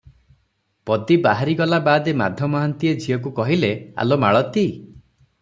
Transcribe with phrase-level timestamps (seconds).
[0.89, 3.71] ପଦୀ ବାହାରି ଗଲା ବାଦେ ମାଧ ମହାନ୍ତିଏ ଝିଅକୁ କହିଲେ,
[4.07, 4.67] "ଆଲୋ ମାଳତୀ!